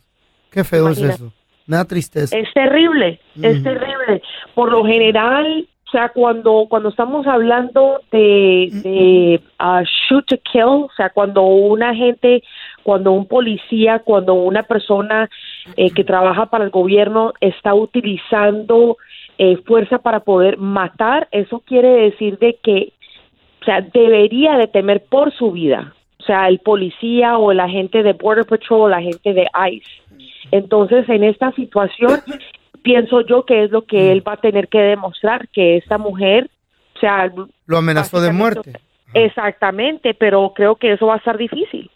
Qué 0.50 0.64
feo 0.64 0.88
es 0.90 1.00
eso. 1.00 1.32
Me 1.66 1.76
da 1.76 1.84
tristeza. 1.84 2.36
Es 2.36 2.52
terrible, 2.52 3.20
es 3.40 3.62
terrible. 3.62 4.20
Por 4.54 4.70
lo 4.70 4.84
general, 4.84 5.66
o 5.86 5.90
sea, 5.90 6.08
cuando 6.08 6.66
cuando 6.68 6.88
estamos 6.88 7.26
hablando 7.26 8.00
de, 8.10 8.68
de 8.82 9.40
ah, 9.58 9.82
shoot 10.08 10.26
to 10.26 10.36
kill, 10.50 10.64
o 10.64 10.90
sea, 10.96 11.10
cuando 11.10 11.42
un 11.42 11.82
agente, 11.82 12.42
cuando 12.82 13.12
un 13.12 13.26
policía, 13.26 14.00
cuando 14.00 14.34
una 14.34 14.62
persona 14.64 15.28
eh, 15.76 15.90
que 15.90 16.02
trabaja 16.02 16.46
para 16.46 16.64
el 16.64 16.70
gobierno 16.70 17.32
está 17.40 17.74
utilizando 17.74 18.96
eh, 19.38 19.56
fuerza 19.66 19.98
para 19.98 20.20
poder 20.20 20.58
matar, 20.58 21.28
eso 21.30 21.60
quiere 21.60 21.88
decir 21.88 22.38
de 22.38 22.58
que, 22.62 22.92
o 23.60 23.64
sea, 23.64 23.80
debería 23.80 24.56
de 24.56 24.66
temer 24.66 25.04
por 25.08 25.32
su 25.32 25.52
vida. 25.52 25.94
O 26.22 26.24
sea, 26.24 26.46
el 26.48 26.60
policía 26.60 27.36
o 27.36 27.50
el 27.50 27.58
agente 27.58 28.04
de 28.04 28.12
Border 28.12 28.44
Patrol 28.46 28.82
o 28.82 28.88
la 28.88 29.02
gente 29.02 29.32
de 29.34 29.48
ICE. 29.70 29.90
Entonces, 30.52 31.08
en 31.08 31.24
esta 31.24 31.50
situación, 31.52 32.22
pienso 32.82 33.22
yo 33.22 33.44
que 33.44 33.64
es 33.64 33.70
lo 33.72 33.84
que 33.86 34.12
él 34.12 34.26
va 34.26 34.34
a 34.34 34.36
tener 34.36 34.68
que 34.68 34.78
demostrar, 34.78 35.48
que 35.48 35.76
esta 35.78 35.98
mujer, 35.98 36.48
o 36.96 37.00
sea, 37.00 37.32
Lo 37.66 37.78
amenazó 37.78 38.20
de 38.20 38.30
muerte. 38.32 38.78
exactamente, 39.14 40.14
pero 40.14 40.52
creo 40.54 40.76
que 40.76 40.92
eso 40.92 41.06
va 41.06 41.14
a 41.14 41.18
estar 41.18 41.36
difícil. 41.36 41.90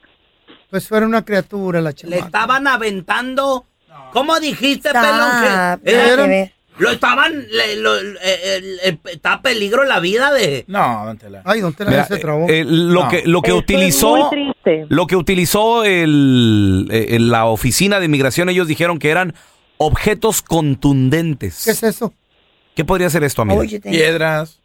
Pues 0.70 0.88
fuera 0.88 1.06
una 1.06 1.24
criatura 1.24 1.80
la 1.80 1.90
Le 1.90 1.94
chamaca. 1.94 2.24
estaban 2.26 2.66
aventando. 2.66 3.64
¿Cómo 4.12 4.38
dijiste, 4.40 4.88
Stop, 4.88 5.02
pelón? 5.02 5.80
Que, 5.84 6.40
eh. 6.42 6.52
Lo 6.78 6.90
estaban. 6.90 7.32
le- 7.50 7.76
lo- 7.76 7.96
eh, 7.98 8.98
está 9.12 9.34
a 9.34 9.42
peligro 9.42 9.84
la 9.84 10.00
vida 10.00 10.32
de. 10.32 10.64
No, 10.68 11.04
don 11.06 11.18
Tela. 11.18 11.42
Ay, 11.44 11.60
don 11.60 11.72
Tela 11.74 11.90
Mira, 11.90 12.02
ya 12.02 12.08
se 12.08 12.18
trabó. 12.20 12.46
eh, 12.48 12.64
lo, 12.66 13.04
No. 13.04 13.08
que, 13.08 13.22
lo 13.26 13.40
que 13.42 13.50
Esto 13.50 13.58
es 13.58 13.62
utilizó... 13.62 14.16
muy 14.16 14.30
triste. 14.30 14.86
Lo 14.88 15.06
que 15.06 15.16
utilizó 15.16 15.84
el, 15.84 16.88
eh, 16.90 17.18
la 17.20 17.46
oficina 17.46 17.98
de 18.00 18.06
inmigración, 18.06 18.48
ellos 18.48 18.68
dijeron 18.68 18.98
que 18.98 19.10
eran 19.10 19.34
objetos 19.78 20.42
contundentes. 20.42 21.62
¿Qué 21.64 21.70
es 21.70 21.82
eso? 21.82 22.12
¿Qué 22.74 22.84
podría 22.84 23.08
ser 23.10 23.24
esto, 23.24 23.42
amigo? 23.42 23.60
Oye, 23.60 23.80
Piedras. 23.80 24.60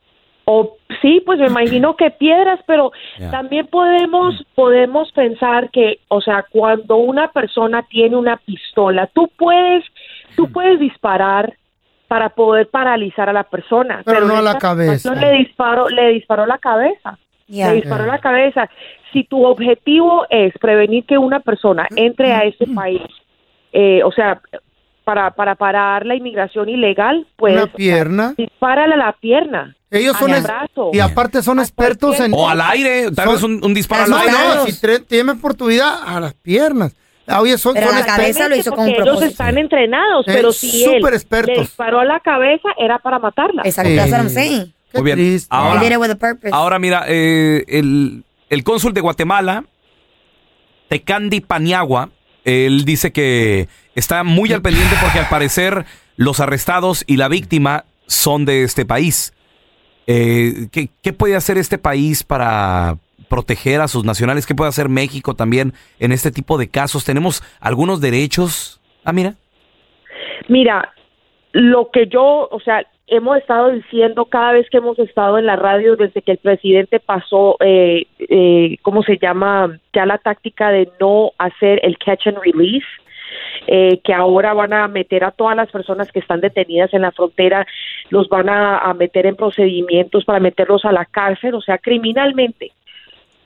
O 0.46 0.75
sí, 1.01 1.22
pues 1.25 1.39
me 1.39 1.48
imagino 1.48 1.96
que 1.96 2.10
piedras, 2.10 2.60
pero 2.65 2.91
también 3.30 3.68
podemos 3.68 4.34
podemos 4.56 5.12
pensar 5.13 5.70
que, 5.72 6.00
o 6.08 6.20
sea, 6.20 6.46
cuando 6.50 6.96
una 6.98 7.32
persona 7.32 7.86
tiene 7.89 8.18
una 8.18 8.38
pistola, 8.38 9.08
tú 9.13 9.30
puedes 9.38 9.84
tú 10.36 10.51
puedes 10.51 10.80
disparar 10.80 11.53
para 12.12 12.27
poder 12.27 12.68
paralizar 12.70 13.30
a 13.30 13.34
la 13.34 13.44
persona, 13.44 14.01
Pero 14.03 14.25
no 14.25 14.36
a 14.36 14.41
la 14.41 14.58
cabeza. 14.58 15.15
Le 15.15 15.32
disparó 15.32 15.88
le 15.88 16.10
disparó 16.10 16.46
la 16.46 16.58
cabeza. 16.58 17.18
Le 17.48 17.72
disparó 17.72 18.06
la 18.06 18.20
cabeza. 18.20 18.70
Si 19.13 19.24
tu 19.24 19.46
objetivo 19.46 20.25
es 20.30 20.51
prevenir 20.60 21.06
que 21.06 21.18
una 21.18 21.39
persona 21.39 21.88
entre 21.96 22.34
a 22.34 22.44
este 22.44 22.68
país, 22.68 23.01
eh, 23.72 24.01
o 24.03 24.12
sea, 24.12 24.41
para, 25.06 25.32
para 25.32 25.56
parar 25.56 26.06
la 26.06 26.15
inmigración 26.15 26.68
ilegal, 26.68 27.25
pues 27.38 27.53
Una 27.56 27.68
pierna. 27.68 28.34
dispárale 28.38 28.96
a 28.96 28.98
la 28.98 29.13
pierna. 29.13 29.74
Ellos 29.89 30.18
son 30.18 30.32
es- 30.32 30.46
y 30.91 31.00
aparte 31.00 31.41
son 31.41 31.60
A 31.60 31.62
expertos 31.62 32.20
en 32.20 32.34
O 32.34 32.50
al 32.50 32.60
aire, 32.60 33.06
tal 33.15 33.25
Son- 33.25 33.34
vez 33.36 33.44
un, 33.44 33.63
un 33.63 33.74
disparo 33.74 34.03
al 34.03 34.13
aire. 34.20 34.34
no, 34.56 34.65
si 34.65 34.72
tu 35.56 35.68
vida 35.68 36.03
a 36.06 36.20
las 36.20 36.34
piernas. 36.34 36.94
Ah, 37.28 37.40
Oye, 37.42 37.58
son, 37.58 37.74
Pero 37.75 37.88
son 37.88 38.00
la 38.00 38.06
cabeza 38.06 38.50
lo 38.50 38.56
hizo 38.56 38.72
con 38.72 38.80
un 38.82 38.86
Porque 38.88 39.01
ellos 39.01 39.06
propósito. 39.20 39.32
están 39.32 39.58
entrenados, 39.58 40.28
Eh, 40.28 40.32
pero 40.34 40.51
si 40.51 40.84
él 40.86 41.06
expertos. 41.06 41.56
le 41.56 41.62
disparó 41.62 42.00
a 42.00 42.06
la 42.06 42.20
cabeza 42.20 42.70
era 42.78 43.00
para 43.00 43.20
matarla. 43.20 43.62
Exacto, 43.63 43.90
Muy 44.94 45.04
bien. 45.04 45.40
Ahora 46.51 46.80
mira, 46.80 47.06
eh, 47.08 47.63
el, 47.68 48.24
el 48.50 48.63
cónsul 48.63 48.94
de 48.94 49.01
Guatemala, 49.01 49.63
Tecandi 50.90 51.42
Paniagua, 51.42 52.10
él 52.44 52.84
dice 52.86 53.12
que 53.12 53.70
está 53.96 54.24
muy 54.24 54.51
al 54.51 54.62
pendiente 54.62 54.96
porque 55.01 55.20
al 55.20 55.30
parecer 55.30 55.86
los 56.18 56.40
arrestados 56.40 57.04
y 57.08 57.18
la 57.18 57.28
víctima 57.30 57.86
son 58.08 58.46
de 58.46 58.63
este 58.63 58.86
país. 58.86 59.34
Eh, 60.08 60.68
¿qué, 60.72 60.90
qué 61.01 61.13
puede 61.13 61.36
hacer 61.36 61.58
este 61.58 61.78
país 61.78 62.24
para 62.24 62.98
proteger 63.32 63.80
a 63.80 63.88
sus 63.88 64.04
nacionales? 64.04 64.46
¿Qué 64.46 64.54
puede 64.54 64.70
hacer 64.70 64.90
México 64.90 65.34
también 65.34 65.74
en 66.00 66.12
este 66.12 66.32
tipo 66.32 66.58
de 66.58 66.68
casos? 66.70 67.06
¿Tenemos 67.06 67.42
algunos 67.62 68.02
derechos? 68.02 68.80
Ah, 69.06 69.14
mira. 69.14 69.36
Mira, 70.50 70.94
lo 71.54 71.90
que 71.92 72.08
yo, 72.08 72.50
o 72.52 72.60
sea, 72.60 72.86
hemos 73.08 73.38
estado 73.38 73.72
diciendo 73.72 74.26
cada 74.26 74.52
vez 74.52 74.70
que 74.70 74.78
hemos 74.78 75.00
estado 75.00 75.38
en 75.38 75.46
la 75.46 75.56
radio 75.56 75.96
desde 75.96 76.22
que 76.22 76.34
el 76.34 76.38
presidente 76.40 77.00
pasó, 77.00 77.56
eh, 77.62 78.06
eh, 78.20 78.78
¿cómo 78.82 79.02
se 79.04 79.18
llama? 79.18 79.80
Ya 79.94 80.06
la 80.06 80.18
táctica 80.18 80.70
de 80.70 80.90
no 81.00 81.32
hacer 81.38 81.80
el 81.84 81.98
catch 81.98 82.28
and 82.28 82.40
release. 82.44 82.88
eh, 83.68 84.00
que 84.04 84.14
ahora 84.14 84.54
van 84.54 84.74
a 84.74 84.88
meter 84.88 85.24
a 85.24 85.32
todas 85.32 85.56
las 85.56 85.70
personas 85.72 86.12
que 86.12 86.20
están 86.20 86.42
detenidas 86.42 86.94
en 86.94 87.02
la 87.02 87.12
frontera, 87.12 87.66
los 88.10 88.28
van 88.28 88.50
a, 88.50 88.78
a 88.80 88.94
meter 88.94 89.26
en 89.26 89.36
procedimientos 89.36 90.26
para 90.26 90.40
meterlos 90.40 90.84
a 90.86 90.92
la 90.92 91.06
cárcel, 91.06 91.56
o 91.56 91.62
sea, 91.62 91.78
criminalmente. 91.78 92.72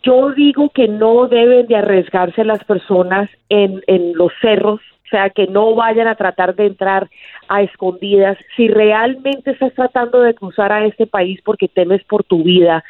Yo 0.05 0.31
digo 0.33 0.69
que 0.69 0.87
no 0.87 1.27
deben 1.27 1.65
de 1.65 1.77
arriesgarse 1.77 2.45
las 2.45 2.63
personas 2.63 3.27
en, 3.49 3.81
en 3.87 4.15
los 4.15 4.31
cerros, 4.39 4.79
o 4.79 5.09
sea, 5.09 5.31
que 5.31 5.47
no 5.47 5.73
vayan 5.73 6.07
a 6.07 6.15
tratar 6.15 6.55
de 6.55 6.67
entrar 6.67 7.09
a 7.47 7.63
escondidas. 7.63 8.37
Si 8.55 8.67
realmente 8.67 9.51
estás 9.51 9.73
tratando 9.73 10.21
de 10.21 10.35
cruzar 10.35 10.71
a 10.71 10.85
este 10.85 11.07
país 11.07 11.39
porque 11.43 11.67
temes 11.67 12.03
por 12.03 12.23
tu 12.23 12.43
vida, 12.43 12.83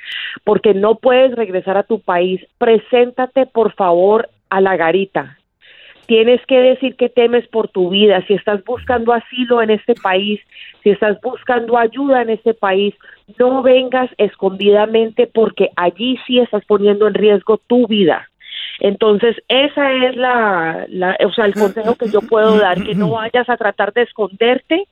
porque 0.43 0.74
no 0.74 0.95
puedes 0.95 1.34
regresar 1.36 1.77
a 1.77 1.84
tu 1.84 2.01
país, 2.01 2.45
preséntate 2.57 3.45
por 3.45 3.74
favor 3.74 4.29
a 4.50 4.60
la 4.60 4.75
garita. 4.75 5.38
Tienes 6.05 6.45
que 6.45 6.57
decir 6.57 6.95
que 6.95 7.09
temes 7.09 7.47
por 7.47 7.67
tu 7.67 7.89
vida. 7.89 8.24
Si 8.27 8.33
estás 8.33 8.63
buscando 8.63 9.13
asilo 9.13 9.62
en 9.62 9.71
este 9.71 9.95
país, 9.95 10.39
si 10.83 10.91
estás 10.91 11.19
buscando 11.21 11.77
ayuda 11.77 12.21
en 12.21 12.29
este 12.29 12.53
país, 12.53 12.93
no 13.39 13.63
vengas 13.63 14.09
escondidamente 14.17 15.27
porque 15.27 15.69
allí 15.75 16.19
sí 16.27 16.39
estás 16.39 16.63
poniendo 16.65 17.07
en 17.07 17.15
riesgo 17.15 17.57
tu 17.57 17.88
vida. 17.88 18.29
Entonces, 18.79 19.35
esa 19.47 19.91
es 19.91 20.15
la, 20.15 20.85
la 20.89 21.17
o 21.25 21.31
sea, 21.31 21.45
el 21.45 21.53
consejo 21.53 21.95
que 21.95 22.09
yo 22.09 22.21
puedo 22.21 22.57
dar, 22.57 22.83
que 22.83 22.93
no 22.93 23.09
vayas 23.12 23.50
a 23.50 23.57
tratar 23.57 23.93
de 23.93 24.03
esconderte 24.03 24.88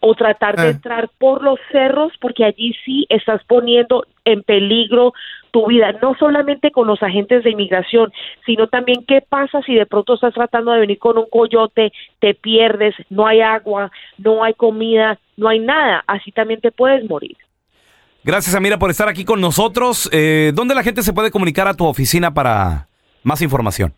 o 0.00 0.14
tratar 0.14 0.56
de 0.56 0.62
Ah. 0.62 0.70
entrar 0.70 1.10
por 1.18 1.42
los 1.42 1.58
cerros, 1.72 2.12
porque 2.20 2.44
allí 2.44 2.74
sí 2.84 3.06
estás 3.08 3.42
poniendo 3.44 4.04
en 4.24 4.42
peligro 4.42 5.12
tu 5.50 5.66
vida, 5.68 5.92
no 6.02 6.14
solamente 6.18 6.70
con 6.70 6.86
los 6.86 7.02
agentes 7.02 7.42
de 7.44 7.50
inmigración, 7.50 8.12
sino 8.44 8.66
también 8.66 9.04
qué 9.06 9.22
pasa 9.26 9.62
si 9.62 9.74
de 9.74 9.86
pronto 9.86 10.14
estás 10.14 10.34
tratando 10.34 10.72
de 10.72 10.80
venir 10.80 10.98
con 10.98 11.16
un 11.16 11.26
coyote, 11.30 11.92
te 12.18 12.34
pierdes, 12.34 12.94
no 13.08 13.26
hay 13.26 13.40
agua, 13.40 13.90
no 14.18 14.44
hay 14.44 14.54
comida, 14.54 15.18
no 15.36 15.48
hay 15.48 15.60
nada, 15.60 16.04
así 16.06 16.30
también 16.32 16.60
te 16.60 16.72
puedes 16.72 17.08
morir. 17.08 17.36
Gracias, 18.22 18.54
Amira, 18.56 18.76
por 18.78 18.90
estar 18.90 19.08
aquí 19.08 19.24
con 19.24 19.40
nosotros. 19.40 20.10
Eh, 20.12 20.50
¿Dónde 20.54 20.74
la 20.74 20.82
gente 20.82 21.02
se 21.02 21.12
puede 21.12 21.30
comunicar 21.30 21.68
a 21.68 21.74
tu 21.74 21.86
oficina 21.86 22.34
para 22.34 22.88
más 23.22 23.40
información? 23.40 23.92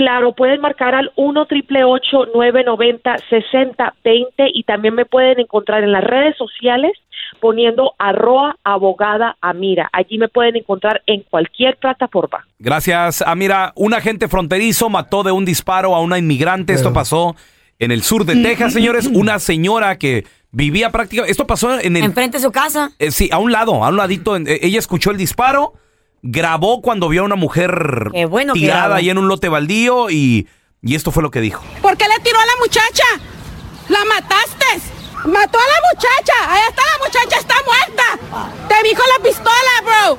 Claro, 0.00 0.32
pueden 0.34 0.62
marcar 0.62 0.94
al 0.94 1.12
1 1.16 1.44
triple 1.44 1.80
990 1.80 3.16
6020 3.28 4.44
y 4.54 4.62
también 4.62 4.94
me 4.94 5.04
pueden 5.04 5.40
encontrar 5.40 5.84
en 5.84 5.92
las 5.92 6.02
redes 6.02 6.34
sociales 6.38 6.92
poniendo 7.38 7.92
arroa 7.98 8.56
abogada 8.64 9.36
Amira. 9.42 9.90
Allí 9.92 10.16
me 10.16 10.28
pueden 10.28 10.56
encontrar 10.56 11.02
en 11.06 11.22
cualquier 11.28 11.76
plataforma. 11.76 12.46
Gracias, 12.58 13.20
Amira. 13.20 13.72
Un 13.76 13.92
agente 13.92 14.26
fronterizo 14.26 14.88
mató 14.88 15.22
de 15.22 15.32
un 15.32 15.44
disparo 15.44 15.94
a 15.94 16.00
una 16.00 16.16
inmigrante. 16.18 16.72
Esto 16.72 16.94
pasó 16.94 17.36
en 17.78 17.90
el 17.90 18.02
sur 18.02 18.24
de 18.24 18.36
Texas, 18.42 18.72
señores. 18.72 19.06
Una 19.06 19.38
señora 19.38 19.98
que 19.98 20.24
vivía 20.50 20.88
prácticamente... 20.90 21.30
Esto 21.30 21.46
pasó 21.46 21.78
en 21.78 21.94
el... 21.98 22.04
Enfrente 22.04 22.38
de 22.38 22.42
su 22.44 22.52
casa. 22.52 22.92
Eh, 22.98 23.10
sí, 23.10 23.28
a 23.32 23.38
un 23.38 23.52
lado, 23.52 23.84
a 23.84 23.90
un 23.90 23.96
ladito. 23.98 24.34
en- 24.34 24.48
eh, 24.48 24.60
ella 24.62 24.78
escuchó 24.78 25.10
el 25.10 25.18
disparo, 25.18 25.74
grabó 26.22 26.80
cuando 26.82 27.08
vio 27.08 27.22
a 27.22 27.24
una 27.24 27.36
mujer 27.36 28.08
Qué 28.12 28.26
bueno 28.26 28.54
que 28.54 28.60
tirada 28.60 28.80
grabó. 28.82 28.94
ahí 28.96 29.10
en 29.10 29.18
un 29.18 29.28
lote 29.28 29.48
baldío 29.48 30.10
y, 30.10 30.48
y 30.82 30.94
esto 30.94 31.10
fue 31.10 31.22
lo 31.22 31.30
que 31.30 31.40
dijo. 31.40 31.62
¿Por 31.82 31.96
qué 31.96 32.06
le 32.08 32.22
tiró 32.22 32.38
a 32.38 32.46
la 32.46 32.52
muchacha? 32.60 33.04
¡La 33.88 34.04
mataste! 34.04 34.66
¡Mató 35.26 35.58
a 35.58 35.62
la 35.62 35.80
muchacha! 35.92 36.32
¡Ahí 36.48 36.60
está 36.68 36.82
la 36.82 37.04
muchacha! 37.04 37.38
¡Está 37.38 37.54
muerta! 37.66 38.48
¡Te 38.68 38.88
dijo 38.88 39.02
la 39.18 39.22
pistola, 39.24 39.82
bro! 39.84 40.18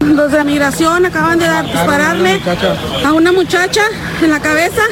Los 0.00 0.30
de 0.32 0.44
migración 0.44 1.06
acaban 1.06 1.38
de 1.38 1.46
dar, 1.46 1.64
dispararle 1.64 2.40
a 3.04 3.12
una 3.12 3.32
muchacha 3.32 3.82
en 4.22 4.30
la 4.30 4.40
cabeza. 4.40 4.82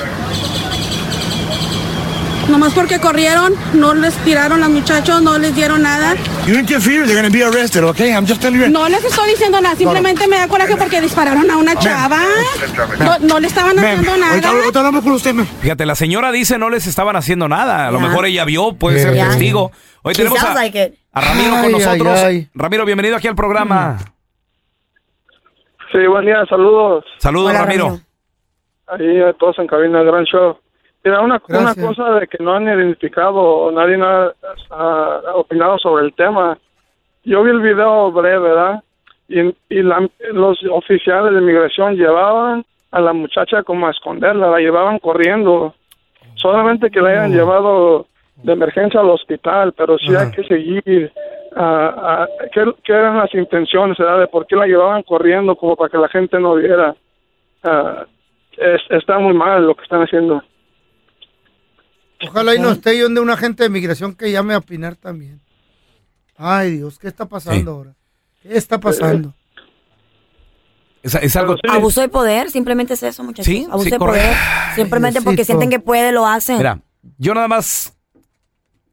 Nomás 2.49 2.75
porque 2.75 2.99
corrieron, 2.99 3.55
no 3.73 3.95
les 3.95 4.15
tiraron 4.19 4.63
a 4.63 4.69
los 4.69 4.77
muchachos, 4.77 5.23
no 5.23 5.39
les 5.39 5.55
dieron 5.55 5.83
nada. 5.83 6.15
You 6.47 6.59
interfere, 6.59 7.07
they're 7.07 7.17
gonna 7.17 7.31
be 7.31 7.43
arrested, 7.43 7.83
okay? 7.85 8.11
I'm 8.13 8.27
just 8.27 8.41
telling 8.43 8.61
you. 8.61 8.69
No 8.69 8.89
les 8.89 9.03
estoy 9.03 9.31
diciendo 9.31 9.61
nada, 9.61 9.75
simplemente 9.77 10.29
me 10.29 10.37
da 10.37 10.47
coraje 10.47 10.77
porque 10.77 11.01
dispararon 11.01 11.51
a 11.51 11.57
una 11.57 11.75
chava. 11.77 12.21
No, 12.99 13.19
no 13.21 13.41
le 13.41 13.47
estaban 13.47 13.79
haciendo 13.79 14.17
nada. 14.17 14.49
ahorita 14.49 14.79
hablamos 14.79 15.03
con 15.03 15.13
usted, 15.13 15.33
ma'am. 15.33 15.47
Fíjate, 15.61 15.87
la 15.87 15.95
señora 15.95 16.33
dice 16.33 16.59
no 16.59 16.69
les 16.69 16.87
estaban 16.87 17.17
haciendo 17.17 17.49
nada. 17.49 17.89
A 17.89 17.91
lo 17.91 18.01
mejor 18.01 18.27
ella 18.27 18.45
vio, 18.45 18.75
puede 18.75 19.01
ser 19.01 19.15
testigo. 19.15 19.73
Hoy 20.03 20.15
tenemos 20.15 20.43
a, 20.43 20.55
like 20.55 20.85
it. 20.85 20.95
a 21.13 21.21
Ramiro 21.23 21.63
con 21.63 21.73
nosotros. 21.73 22.19
ay. 22.19 22.49
Ramiro, 22.55 22.85
bienvenido 22.85 23.17
aquí 23.17 23.27
al 23.27 23.35
programa. 23.35 23.97
Sí, 25.93 26.07
buen 26.07 26.27
día, 26.27 26.45
saludos. 26.49 27.05
Saludos, 27.19 27.51
Hola, 27.51 27.61
Ramiro. 27.63 27.85
Ramiro. 27.87 28.05
Ahí 28.87 29.23
a 29.23 29.33
todos 29.33 29.59
en 29.59 29.67
cabina, 29.67 30.03
gran 30.03 30.25
show. 30.25 30.59
Mira, 31.05 31.21
una, 31.21 31.41
una 31.49 31.75
cosa 31.87 32.11
de 32.19 32.27
que 32.27 32.43
no 32.43 32.55
han 32.55 32.65
identificado 32.65 33.37
o 33.37 33.71
nadie 33.71 33.99
ha, 34.03 34.33
ha 34.71 35.35
opinado 35.35 35.79
sobre 35.79 36.05
el 36.07 36.15
tema. 36.15 36.57
Yo 37.25 37.43
vi 37.43 37.51
el 37.51 37.61
video 37.61 38.11
breve, 38.11 38.39
¿verdad? 38.39 38.83
Y, 39.29 39.41
y 39.69 39.83
la- 39.83 40.09
los 40.33 40.59
oficiales 40.71 41.33
de 41.35 41.41
inmigración 41.41 41.97
llevaban 41.97 42.65
a 42.91 43.01
la 43.01 43.13
muchacha 43.13 43.63
como 43.63 43.87
a 43.87 43.91
esconderla, 43.91 44.51
la 44.51 44.59
llevaban 44.61 44.99
corriendo. 44.99 45.75
Solamente 46.37 46.91
que 46.91 47.01
la 47.01 47.11
hayan 47.11 47.31
llevado 47.37 48.07
de 48.43 48.53
emergencia 48.53 49.01
al 49.01 49.11
hospital, 49.11 49.73
pero 49.77 49.99
sí 49.99 50.09
hay 50.17 50.31
que 50.33 50.45
seguir. 50.45 51.13
ah, 51.57 51.95
ah, 51.97 52.29
¿qué, 52.53 52.65
qué 52.83 52.93
eran 52.93 53.19
las 53.19 53.33
intenciones, 53.35 53.97
verdad? 53.97 54.19
De 54.21 54.27
por 54.27 54.47
qué 54.47 54.57
la 54.57 54.67
llevaban 54.67 55.03
corriendo 55.05 55.55
como 55.55 55.77
para 55.77 55.89
que 55.91 55.99
la 55.99 56.09
gente 56.09 56.39
no 56.41 56.55
viera. 56.57 56.95
Ah, 57.63 58.05
es- 58.57 58.83
está 58.91 59.19
muy 59.19 59.35
mal 59.35 59.65
lo 59.67 59.75
que 59.75 59.83
están 59.85 60.03
haciendo. 60.03 60.43
Ojalá 62.29 62.55
y 62.55 62.59
no 62.59 62.71
esté 62.73 62.97
yo 62.99 63.09
de 63.09 63.21
un 63.21 63.31
agente 63.31 63.63
de 63.65 63.69
migración 63.69 64.15
que 64.15 64.31
llame 64.31 64.55
a 64.55 64.59
opinar 64.59 64.97
también. 64.97 65.41
Ay, 66.37 66.79
Dios, 66.79 66.99
¿qué 66.99 67.09
está 67.09 67.27
pasando 67.27 67.61
Sí. 67.61 67.69
ahora? 67.69 67.95
¿Qué 68.43 68.57
está 68.57 68.81
pasando? 68.81 69.35
Es, 71.03 71.15
es 71.15 71.37
algo. 71.37 71.57
Abuso 71.69 72.01
de 72.01 72.09
poder, 72.09 72.51
simplemente 72.51 72.95
es 72.95 73.03
eso, 73.03 73.23
muchachos. 73.23 73.47
Sí, 73.47 73.67
Abuso 73.69 73.85
sí, 73.85 73.91
de 73.91 73.99
correcto. 73.99 74.27
poder. 74.29 74.75
Simplemente 74.75 75.23
porque 75.23 75.45
sienten 75.45 75.69
que 75.71 75.81
puede, 75.81 76.13
lo 76.13 76.27
hacen. 76.27 76.57
Mira, 76.57 76.81
yo 77.19 77.35
nada 77.35 77.47
más 77.49 77.95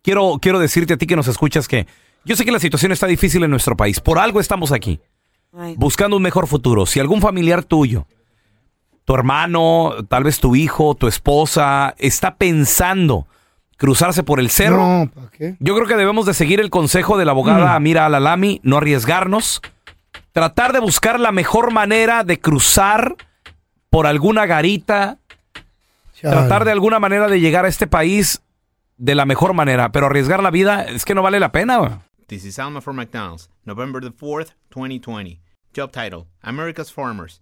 quiero, 0.02 0.38
quiero 0.42 0.60
decirte 0.60 0.94
a 0.94 0.98
ti 0.98 1.08
que 1.08 1.16
nos 1.16 1.28
escuchas 1.28 1.68
que 1.68 1.88
yo 2.26 2.36
sé 2.36 2.44
que 2.46 2.52
la 2.52 2.60
situación 2.60 2.92
está 2.92 3.08
difícil 3.08 3.44
en 3.44 3.50
nuestro 3.52 3.78
país. 3.78 4.00
Por 4.02 4.20
algo 4.20 4.40
estamos 4.42 4.72
aquí, 4.74 5.00
Ay. 5.54 5.76
buscando 5.78 6.18
un 6.18 6.24
mejor 6.24 6.48
futuro. 6.48 6.86
Si 6.86 7.00
algún 7.00 7.22
familiar 7.22 7.64
tuyo, 7.64 8.06
tu 9.06 9.16
hermano, 9.16 9.94
tal 10.10 10.24
vez 10.24 10.40
tu 10.40 10.56
hijo, 10.56 10.96
tu 10.96 11.08
esposa, 11.08 11.96
está 11.98 12.36
pensando 12.36 13.28
cruzarse 13.78 14.22
por 14.24 14.40
el 14.40 14.50
cerro, 14.52 14.78
No, 14.78 15.10
¿para 15.14 15.30
qué? 15.32 15.56
yo 15.60 15.74
creo 15.76 15.88
que 15.88 15.96
debemos 15.96 16.26
de 16.28 16.36
seguir 16.36 16.60
el 16.60 16.70
consejo 16.70 17.18
de 17.18 17.26
la 17.26 17.32
abogada 17.32 17.74
Amira 17.76 18.06
Alalami, 18.06 18.62
no 18.64 18.78
arriesgarnos, 18.78 19.62
tratar 20.34 20.72
de 20.72 20.80
buscar 20.80 21.20
la 21.20 21.32
mejor 21.32 21.72
manera 21.72 22.24
de 22.24 22.40
cruzar 22.40 23.16
por 23.90 24.06
alguna 24.06 24.46
garita, 24.46 25.18
Chale. 26.14 26.36
tratar 26.36 26.64
de 26.66 26.72
alguna 26.72 27.00
manera 27.00 27.28
de 27.28 27.40
llegar 27.40 27.66
a 27.66 27.70
este 27.70 27.88
país 27.88 28.44
de 28.98 29.16
la 29.16 29.26
mejor 29.26 29.54
manera, 29.54 29.92
pero 29.92 30.06
arriesgar 30.06 30.44
la 30.44 30.52
vida 30.52 30.84
es 30.84 31.04
que 31.04 31.16
no 31.16 31.24
vale 31.24 31.40
la 31.40 31.52
pena. 31.52 32.04
This 32.28 32.46
is 32.46 32.60
Alma 32.60 32.82
for 32.82 32.94
McDonald's, 32.94 33.50
November 33.66 34.00
the 34.02 34.12
4th, 34.12 34.54
2020. 34.70 35.42
Job 35.76 35.90
title 35.92 36.28
America's 36.44 36.94
Farmers, 36.94 37.42